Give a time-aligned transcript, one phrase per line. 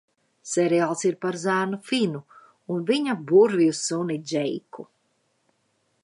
[0.51, 2.21] Seriāls ir par zēnu Finu
[2.75, 4.87] un viņa burvju suni Džeiku.